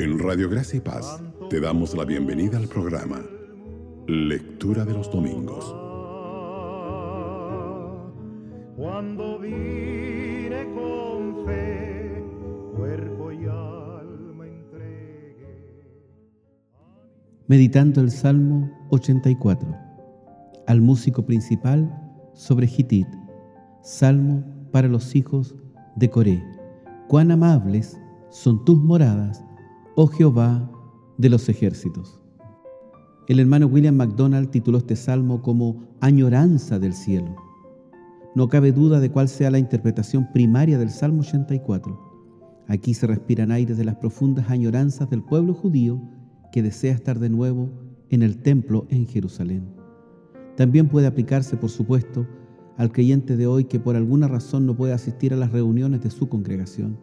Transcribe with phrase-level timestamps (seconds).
[0.00, 3.20] En Radio Gracia y Paz te damos la bienvenida al programa
[4.06, 5.62] Lectura de los Domingos.
[8.76, 12.24] Cuando vine con fe,
[12.78, 15.86] cuerpo y alma entregué.
[17.46, 19.68] Meditando el Salmo 84.
[20.66, 21.94] Al músico principal
[22.32, 23.06] sobre Gitit.
[23.82, 24.42] Salmo
[24.72, 25.54] para los hijos
[25.96, 26.42] de Coré.
[27.06, 29.44] Cuán amables son tus moradas,
[29.96, 30.70] oh Jehová
[31.18, 32.20] de los ejércitos.
[33.28, 37.36] El hermano William MacDonald tituló este salmo como Añoranza del cielo.
[38.34, 42.64] No cabe duda de cuál sea la interpretación primaria del Salmo 84.
[42.68, 46.00] Aquí se respiran aires de las profundas añoranzas del pueblo judío
[46.52, 47.70] que desea estar de nuevo
[48.08, 49.64] en el templo en Jerusalén.
[50.56, 52.26] También puede aplicarse, por supuesto,
[52.76, 56.10] al creyente de hoy que por alguna razón no puede asistir a las reuniones de
[56.10, 56.96] su congregación.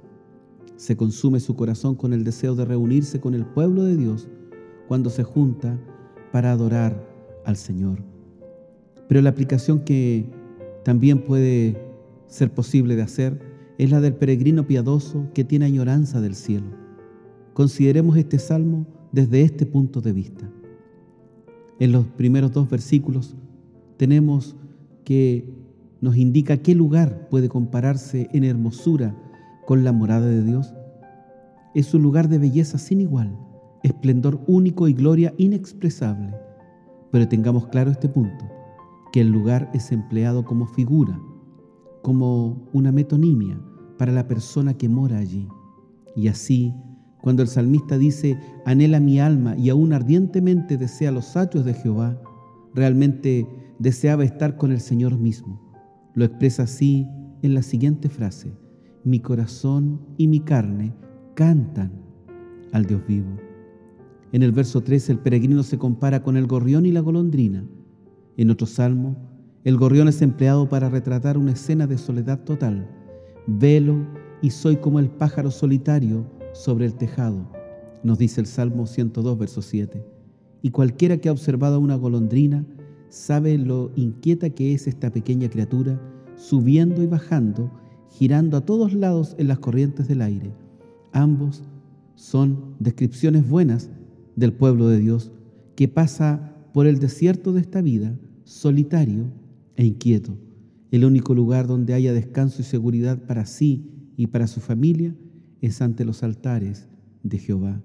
[0.78, 4.28] Se consume su corazón con el deseo de reunirse con el pueblo de Dios
[4.88, 5.78] cuando se junta
[6.32, 7.04] para adorar
[7.46, 8.04] al Señor.
[9.08, 10.30] Pero la aplicación que
[10.84, 11.82] también puede
[12.28, 13.40] ser posible de hacer
[13.78, 16.68] es la del peregrino piadoso que tiene añoranza del cielo.
[17.54, 20.50] Consideremos este salmo desde este punto de vista.
[21.80, 23.36] En los primeros dos versículos
[23.98, 24.56] tenemos
[25.04, 25.50] que
[26.02, 29.16] nos indica qué lugar puede compararse en hermosura
[29.68, 30.74] con la morada de Dios.
[31.76, 33.38] Es un lugar de belleza sin igual,
[33.84, 36.34] esplendor único y gloria inexpresable.
[37.12, 38.46] Pero tengamos claro este punto,
[39.12, 41.20] que el lugar es empleado como figura,
[42.02, 43.60] como una metonimia
[43.98, 45.50] para la persona que mora allí.
[46.16, 46.74] Y así,
[47.22, 52.18] cuando el salmista dice, anhela mi alma y aún ardientemente desea los atrios de Jehová,
[52.74, 53.46] realmente
[53.80, 55.60] deseaba estar con el Señor mismo.
[56.14, 57.06] Lo expresa así
[57.42, 58.54] en la siguiente frase,
[59.04, 60.94] mi corazón y mi carne
[61.36, 61.92] cantan
[62.74, 63.30] al Dios vivo.
[64.32, 67.66] En el verso 13 el peregrino se compara con el gorrión y la golondrina.
[68.36, 69.16] En otro salmo,
[69.64, 72.90] el gorrión es empleado para retratar una escena de soledad total.
[73.48, 74.06] Velo
[74.42, 77.50] y soy como el pájaro solitario sobre el tejado,
[78.04, 80.04] nos dice el Salmo 102, verso 7.
[80.62, 82.66] Y cualquiera que ha observado a una golondrina
[83.10, 86.00] sabe lo inquieta que es esta pequeña criatura,
[86.36, 87.72] subiendo y bajando,
[88.10, 90.52] girando a todos lados en las corrientes del aire.
[91.14, 91.64] Ambos
[92.16, 93.90] son descripciones buenas
[94.36, 95.32] del pueblo de Dios
[95.76, 99.26] que pasa por el desierto de esta vida, solitario
[99.76, 100.38] e inquieto.
[100.92, 105.16] El único lugar donde haya descanso y seguridad para sí y para su familia
[105.62, 106.88] es ante los altares
[107.24, 107.82] de Jehová.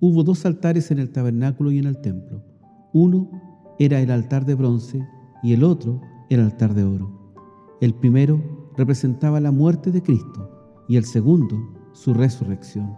[0.00, 2.44] Hubo dos altares en el tabernáculo y en el templo.
[2.92, 3.30] Uno
[3.78, 5.04] era el altar de bronce
[5.42, 6.00] y el otro
[6.30, 7.34] el altar de oro.
[7.80, 10.48] El primero representaba la muerte de Cristo
[10.88, 11.58] y el segundo
[11.92, 12.94] su resurrección.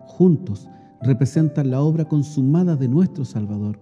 [0.00, 0.68] Juntos
[1.00, 3.80] representan la obra consumada de nuestro Salvador.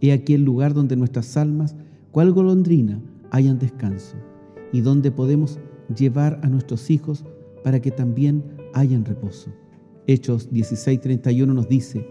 [0.00, 1.76] He aquí el lugar donde nuestras almas,
[2.10, 3.00] cual golondrina,
[3.30, 4.16] hayan descanso
[4.72, 5.60] y donde podemos
[5.96, 7.24] llevar a nuestros hijos
[7.62, 8.42] para que también
[8.74, 9.52] hayan reposo.
[10.08, 12.04] Hechos 16:31 nos dice,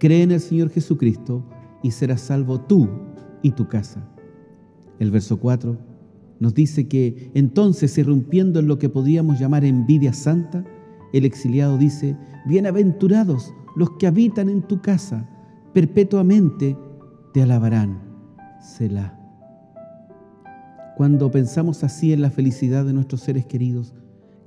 [0.00, 1.44] cree en el Señor Jesucristo
[1.84, 2.88] y serás salvo tú
[3.42, 4.04] y tu casa.
[4.98, 5.93] El verso 4
[6.40, 10.64] nos dice que entonces, irrumpiendo en lo que podríamos llamar envidia santa,
[11.12, 15.28] el exiliado dice, bienaventurados los que habitan en tu casa,
[15.72, 16.76] perpetuamente
[17.32, 18.02] te alabarán.
[18.60, 19.18] Selah.
[20.96, 23.94] Cuando pensamos así en la felicidad de nuestros seres queridos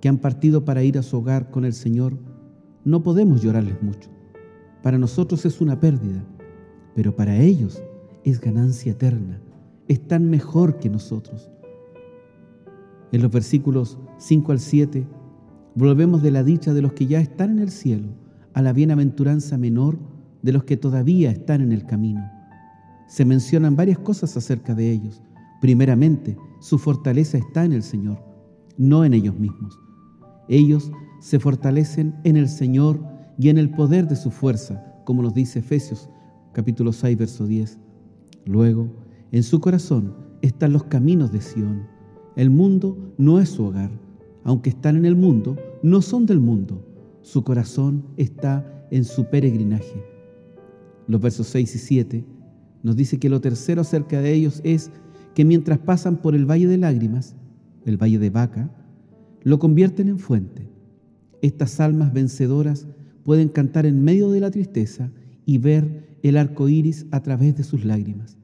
[0.01, 2.17] que han partido para ir a su hogar con el Señor,
[2.85, 4.09] no podemos llorarles mucho.
[4.81, 6.23] Para nosotros es una pérdida,
[6.95, 7.81] pero para ellos
[8.23, 9.41] es ganancia eterna,
[9.87, 11.49] están mejor que nosotros.
[13.17, 15.07] En los versículos 5 al 7
[15.73, 18.09] volvemos de la dicha de los que ya están en el cielo
[18.53, 19.97] a la bienaventuranza menor
[20.43, 22.21] de los que todavía están en el camino.
[23.07, 25.23] Se mencionan varias cosas acerca de ellos.
[25.61, 28.23] Primeramente, su fortaleza está en el Señor,
[28.77, 29.79] no en ellos mismos.
[30.47, 33.03] Ellos se fortalecen en el Señor
[33.39, 36.07] y en el poder de su fuerza, como nos dice Efesios
[36.53, 37.79] capítulo 6, verso 10.
[38.45, 38.89] Luego,
[39.31, 40.13] en su corazón
[40.43, 41.96] están los caminos de Sión.
[42.37, 43.89] El mundo no es su hogar.
[44.43, 46.85] Aunque están en el mundo, no son del mundo.
[47.23, 50.05] Su corazón está en su peregrinaje.
[51.07, 52.25] Los versos 6 y 7
[52.83, 54.91] nos dice que lo tercero acerca de ellos es
[55.33, 57.35] que mientras pasan por el valle de lágrimas,
[57.85, 58.69] el valle de vaca,
[59.41, 60.69] lo convierten en fuente.
[61.41, 62.85] Estas almas vencedoras
[63.23, 65.11] pueden cantar en medio de la tristeza
[65.43, 68.37] y ver el arco iris a través de sus lágrimas.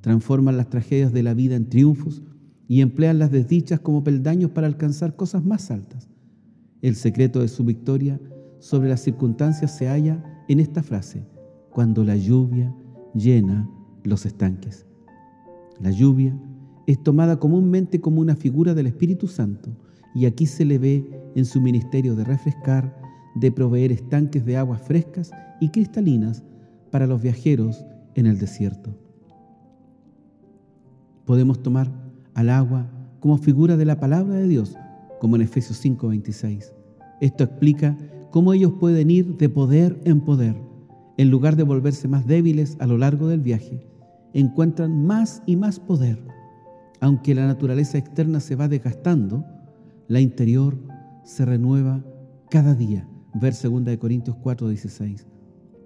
[0.00, 2.22] Transforman las tragedias de la vida en triunfos
[2.68, 6.08] y emplean las desdichas como peldaños para alcanzar cosas más altas.
[6.82, 8.20] El secreto de su victoria
[8.58, 11.26] sobre las circunstancias se halla en esta frase,
[11.70, 12.74] cuando la lluvia
[13.14, 13.68] llena
[14.04, 14.86] los estanques.
[15.80, 16.38] La lluvia
[16.86, 19.70] es tomada comúnmente como una figura del Espíritu Santo
[20.14, 22.96] y aquí se le ve en su ministerio de refrescar,
[23.34, 25.30] de proveer estanques de aguas frescas
[25.60, 26.42] y cristalinas
[26.90, 27.84] para los viajeros
[28.14, 28.96] en el desierto.
[31.26, 32.05] Podemos tomar
[32.36, 32.86] al agua
[33.18, 34.76] como figura de la palabra de Dios,
[35.20, 36.72] como en Efesios 5:26.
[37.20, 37.96] Esto explica
[38.30, 40.54] cómo ellos pueden ir de poder en poder.
[41.16, 43.80] En lugar de volverse más débiles a lo largo del viaje,
[44.34, 46.18] encuentran más y más poder.
[47.00, 49.44] Aunque la naturaleza externa se va desgastando,
[50.08, 50.76] la interior
[51.24, 52.04] se renueva
[52.50, 53.08] cada día.
[53.34, 55.26] Ver 2 Corintios 4:16.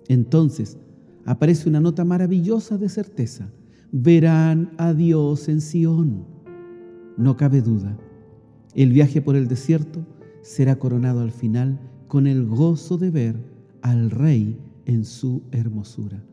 [0.09, 0.79] Entonces
[1.27, 3.49] aparece una nota maravillosa de certeza.
[3.93, 6.40] Verán a Dios en Sión.
[7.21, 7.99] No cabe duda.
[8.75, 10.07] El viaje por el desierto
[10.41, 11.79] será coronado al final
[12.09, 13.37] con el gozo de ver
[13.83, 16.25] al Rey en su hermosura.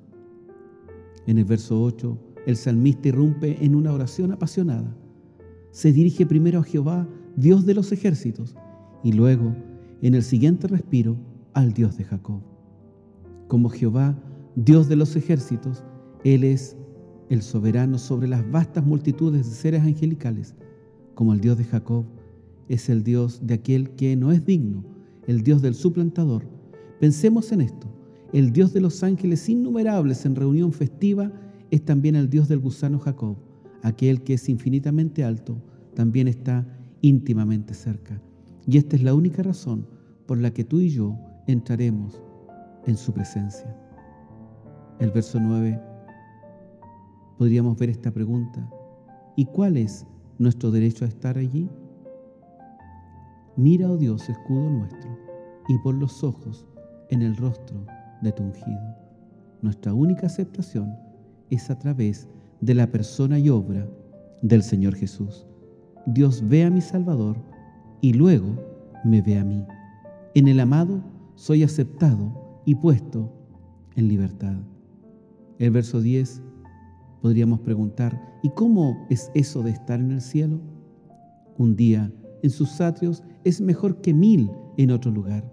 [1.26, 4.96] En el verso 8, el salmista irrumpe en una oración apasionada.
[5.72, 7.06] Se dirige primero a Jehová,
[7.36, 8.56] Dios de los ejércitos,
[9.04, 9.54] y luego,
[10.02, 11.18] en el siguiente respiro,
[11.54, 12.40] al Dios de Jacob.
[13.50, 14.18] Como Jehová,
[14.56, 15.84] Dios de los ejércitos,
[16.24, 16.78] Él es
[17.30, 20.56] el soberano sobre las vastas multitudes de seres angelicales.
[21.18, 22.06] Como el Dios de Jacob,
[22.70, 24.84] es el Dios de aquel que no es digno
[25.26, 26.44] el Dios del suplantador.
[27.00, 27.88] Pensemos en esto.
[28.34, 31.32] El Dios de los ángeles innumerables en reunión festiva
[31.72, 33.36] es también el Dios del gusano Jacob.
[33.82, 35.58] Aquel que es infinitamente alto
[35.96, 36.68] también está
[37.02, 38.22] íntimamente cerca.
[38.68, 39.88] Y esta es la única razón
[40.28, 41.18] por la que tú y yo
[41.48, 42.22] entraremos
[42.86, 43.76] en su presencia.
[45.00, 45.82] El verso 9,
[47.40, 48.70] podríamos ver esta pregunta.
[49.36, 50.06] ¿Y cuál es
[50.40, 51.70] nuestro derecho a estar allí?
[53.56, 55.18] Mira, oh Dios, escudo nuestro,
[55.68, 56.66] y por los ojos
[57.10, 57.86] en el rostro
[58.22, 58.96] de tu ungido.
[59.62, 60.96] Nuestra única aceptación
[61.50, 62.28] es a través
[62.62, 63.88] de la persona y obra
[64.42, 65.48] del Señor Jesús.
[66.06, 67.38] Dios ve a mi Salvador
[68.02, 68.56] y luego
[69.04, 69.66] me ve a mí.
[70.36, 71.02] En el amado
[71.36, 73.32] soy aceptado y puesto
[73.96, 74.58] en libertad.
[75.60, 76.44] El verso 10
[77.22, 80.60] podríamos preguntar, ¿y cómo es eso de estar en el cielo?
[81.58, 82.12] Un día
[82.44, 85.52] en sus atrios es mejor que mil en otro lugar,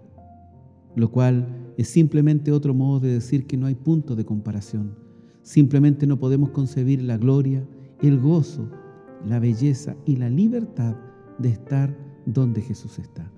[0.95, 1.47] lo cual
[1.77, 4.95] es simplemente otro modo de decir que no hay punto de comparación.
[5.41, 7.65] Simplemente no podemos concebir la gloria,
[8.01, 8.69] el gozo,
[9.25, 10.95] la belleza y la libertad
[11.39, 11.95] de estar
[12.25, 13.31] donde Jesús está.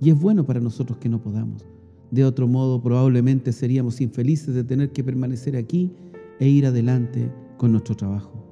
[0.00, 1.64] Y es bueno para nosotros que no podamos.
[2.10, 5.92] De otro modo, probablemente seríamos infelices de tener que permanecer aquí
[6.38, 7.30] e ir adelante
[7.64, 8.44] con nuestro trabajo.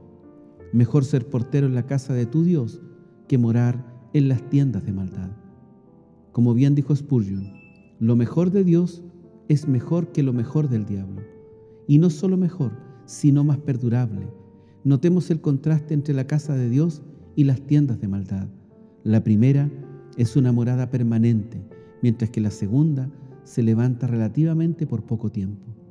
[0.72, 2.80] Mejor ser portero en la casa de tu Dios
[3.28, 5.28] que morar en las tiendas de maldad.
[6.32, 7.52] Como bien dijo Spurgeon,
[8.00, 9.04] lo mejor de Dios
[9.50, 11.20] es mejor que lo mejor del diablo.
[11.86, 12.72] Y no solo mejor,
[13.04, 14.32] sino más perdurable.
[14.82, 17.02] Notemos el contraste entre la casa de Dios
[17.36, 18.48] y las tiendas de maldad.
[19.04, 19.70] La primera
[20.16, 21.62] es una morada permanente,
[22.00, 23.10] mientras que la segunda
[23.44, 25.81] se levanta relativamente por poco tiempo.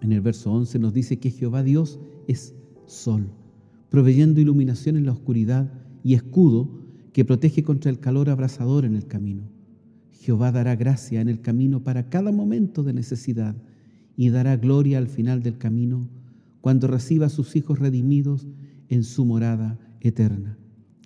[0.00, 2.54] En el verso 11 nos dice que Jehová Dios es
[2.86, 3.28] sol,
[3.90, 5.72] proveyendo iluminación en la oscuridad
[6.04, 6.70] y escudo
[7.12, 9.42] que protege contra el calor abrasador en el camino.
[10.12, 13.56] Jehová dará gracia en el camino para cada momento de necesidad
[14.16, 16.08] y dará gloria al final del camino
[16.60, 18.46] cuando reciba a sus hijos redimidos
[18.88, 20.58] en su morada eterna.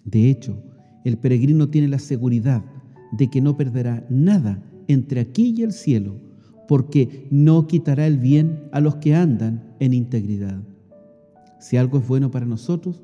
[0.05, 0.63] De hecho,
[1.05, 2.65] el peregrino tiene la seguridad
[3.13, 6.17] de que no perderá nada entre aquí y el cielo,
[6.73, 10.63] porque no quitará el bien a los que andan en integridad.
[11.61, 13.03] Si algo es bueno para nosotros,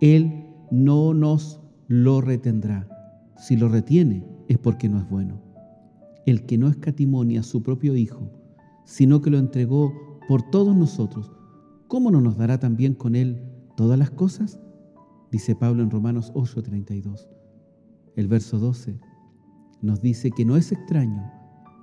[0.00, 2.88] Él no nos lo retendrá.
[3.36, 5.42] Si lo retiene es porque no es bueno.
[6.26, 8.30] El que no escatimonia a su propio Hijo,
[8.84, 9.92] sino que lo entregó
[10.28, 11.32] por todos nosotros,
[11.88, 13.42] ¿cómo no nos dará también con Él
[13.76, 14.60] todas las cosas?
[15.32, 17.28] Dice Pablo en Romanos 8:32.
[18.14, 19.00] El verso 12
[19.80, 21.41] nos dice que no es extraño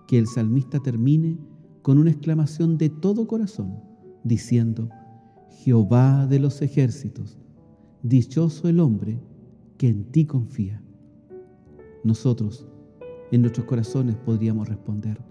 [0.10, 1.38] que el salmista termine
[1.84, 3.80] con una exclamación de todo corazón,
[4.24, 4.90] diciendo,
[5.50, 7.38] Jehová de los ejércitos,
[8.02, 9.22] dichoso el hombre
[9.78, 10.82] que en ti confía.
[12.04, 12.68] Nosotros,
[13.32, 15.24] en nuestros corazones, podríamos responder,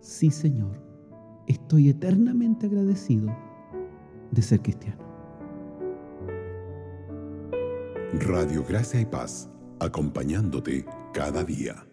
[0.00, 0.82] sí Señor,
[1.46, 3.32] estoy eternamente agradecido
[4.32, 5.04] de ser cristiano.
[8.14, 9.48] Radio Gracia y Paz,
[9.78, 11.86] acompañándote cada día.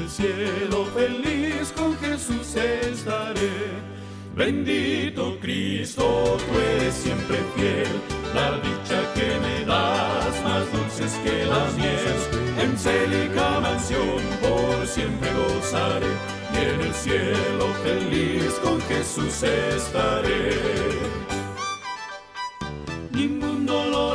[0.00, 3.50] El cielo feliz con Jesús estaré.
[4.34, 7.88] Bendito Cristo, tú eres siempre fiel,
[8.34, 12.18] la dicha que me das más dulces que la miel.
[12.62, 16.12] En célica mansión por siempre gozaré
[16.54, 20.50] y en el cielo feliz con Jesús estaré.
[23.10, 24.09] Ningún dolor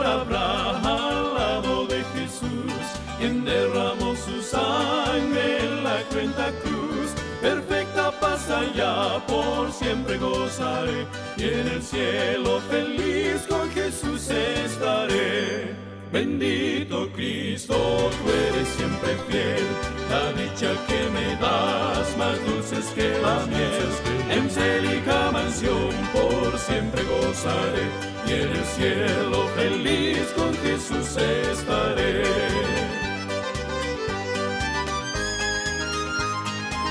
[9.25, 11.05] por siempre gozaré,
[11.37, 15.75] y en el cielo feliz con Jesús estaré.
[16.11, 19.65] Bendito Cristo, tú eres siempre fiel,
[20.09, 23.89] la dicha que me das más dulces que la miel.
[24.29, 27.85] En célica mansión por siempre gozaré,
[28.27, 32.74] y en el cielo feliz con Jesús estaré.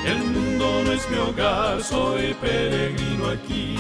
[0.05, 3.77] El mundo no es mi hogar, soy peregrino aquí,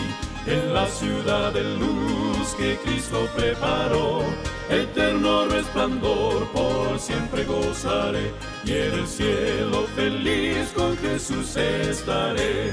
[0.46, 4.22] en la ciudad de luz que Cristo preparó.
[4.70, 8.32] Eterno resplandor por siempre gozaré,
[8.64, 12.72] y en el cielo feliz con Jesús estaré.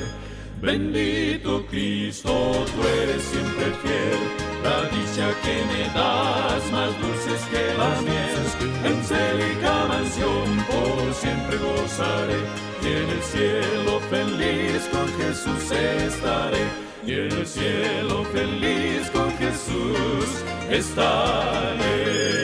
[0.62, 2.32] Bendito Cristo,
[2.74, 4.20] tú eres siempre fiel,
[4.64, 8.31] la dicha que me das más dulces que la miel.
[9.12, 12.40] En célica mansión por siempre gozaré,
[12.82, 16.64] y en el cielo feliz con Jesús estaré.
[17.06, 22.41] Y en el cielo feliz con Jesús estaré.